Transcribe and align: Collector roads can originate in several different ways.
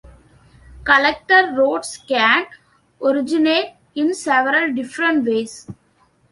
Collector 0.83 1.53
roads 1.55 1.97
can 2.07 2.47
originate 3.03 3.75
in 3.93 4.15
several 4.15 4.73
different 4.73 5.23
ways. 5.27 5.69